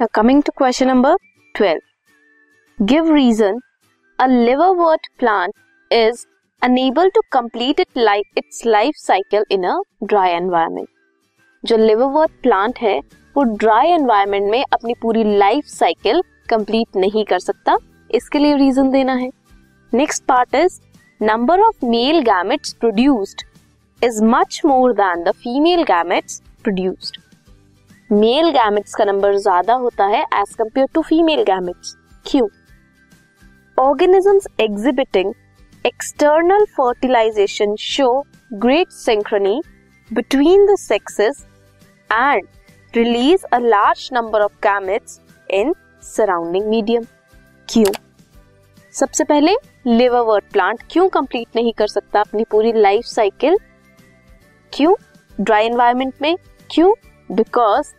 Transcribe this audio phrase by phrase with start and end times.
[0.00, 1.16] Now, coming to question number
[1.54, 1.78] 12.
[2.78, 3.60] Give reason
[4.18, 5.54] a liverwort plant
[5.90, 6.26] is
[6.62, 9.74] unable to complete it like its life cycle in a
[10.04, 10.88] dry environment.
[11.64, 12.98] जो liverwort plant है,
[13.36, 17.78] वो dry environment में अपनी पूरी life cycle complete नहीं कर सकता
[18.10, 19.30] इसके लिए रीजन देना है
[19.92, 20.80] next part is
[21.20, 23.46] number of male gametes produced
[24.02, 27.20] is much more than the female gametes produced
[28.10, 31.96] male gametes का नंबर ज़्यादा होता है as compare to female gametes
[32.26, 32.46] क्यों
[33.78, 35.32] organisms exhibiting
[35.84, 38.08] external fertilisation show
[38.54, 39.60] great synchrony
[40.10, 41.44] between the sexes
[42.10, 42.46] and
[42.94, 45.20] release a large number of gametes
[45.50, 47.04] in surrounding medium
[47.68, 47.92] क्यों
[48.94, 53.58] सबसे पहले liverwort plant क्यों complete नहीं कर सकता अपनी पूरी लाइफ साइकिल
[54.72, 54.94] क्यों
[55.36, 56.34] ड्राई एनवायरमेंट में
[56.70, 56.92] क्यों
[57.30, 57.92] बिकॉज़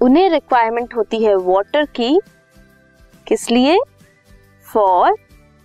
[0.00, 2.18] उन्हें रिक्वायरमेंट होती है वाटर की
[3.26, 3.78] किस लिए?
[4.66, 5.16] फॉर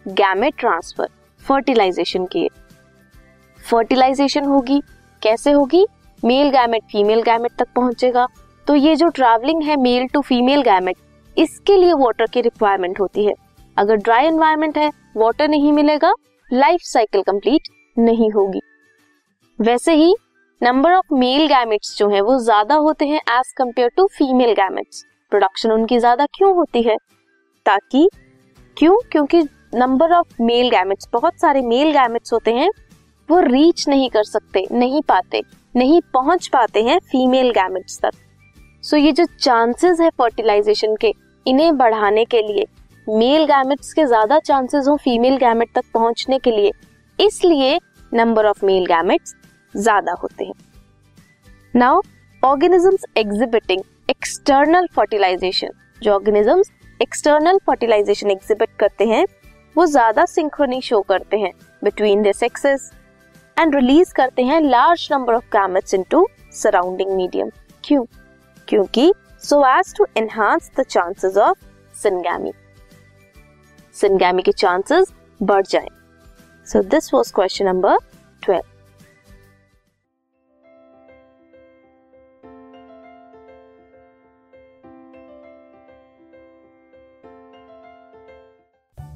[0.06, 1.08] गैमेट ट्रांसफ़र
[1.46, 2.48] फर्टिलाइजेशन के
[3.60, 4.82] फर्टिलाइजेशन होगी,
[5.22, 5.86] कैसे होगी?
[6.24, 8.28] मेल गैमेट फीमेल गैमेट तक पहुंचेगा।
[8.68, 10.96] तो ये जो ट्रैवलिंग है मेल टू फीमेल गैमेट
[11.38, 13.34] इसके लिए वाटर की रिक्वायरमेंट होती है।
[13.78, 16.14] अगर ड्राई एनवायरमेंट है वाटर नहीं मिलेगा
[16.50, 18.62] लाइफ साइकिल कंप्लीट नहीं होगी।
[19.60, 20.14] वैसे ही
[20.64, 25.04] नंबर ऑफ़ मेल गैमेट्स जो है, वो ज़्यादा होते हैं as compare to female gametes
[25.32, 26.96] production उनकी ज़्यादा क्यों होती है?
[27.66, 28.08] ताकि,
[28.78, 28.96] क्यों?
[29.12, 29.42] क्योंकि
[29.76, 32.70] नंबर ऑफ़ मेल गैमेट्स बहुत सारे मेल गैमेट्स होते हैं,
[33.30, 35.42] वो रीच नहीं कर सकते, नहीं पाते,
[35.76, 38.14] नहीं पहुँच पाते हैं फीमेल गैमेट्स तक.
[38.84, 41.14] सो ये जो चांसेस है फर्टिलाइजेशन के,
[41.46, 42.66] इन्हें बढ़ाने के लिए
[43.08, 46.72] मेल गैमेट्स के ज़्यादा चांसेस हो फीमेल गैमेट तक पहुँचने के लिए.
[47.20, 47.80] इसलिए
[48.12, 49.36] नंबर ऑफ़ मेल गैमेट्स
[49.76, 50.54] ज़्यादा होते हैं।
[51.74, 52.02] Now
[52.44, 55.70] organisms exhibiting external fertilisation
[56.02, 56.72] जो ऑर्गेनिजम्स
[57.02, 59.26] एक्सटर्नल फर्टिलाइजेशन एग्जिबिट करते हैं,
[59.76, 61.52] वो ज़्यादा सिंक्रोनी शो करते हैं
[61.84, 62.92] between the sexes
[63.58, 67.50] and release करते हैं large number of gametes into surrounding medium
[67.84, 68.04] क्यों?
[68.68, 71.66] क्योंकि so as to enhance the chances of
[71.96, 72.52] syngamy
[73.96, 75.88] syngamy के चांसेस बढ़ जाए।
[76.68, 77.98] So this was question number
[78.44, 78.73] twelve